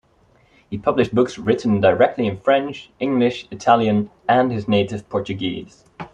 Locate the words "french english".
2.39-3.47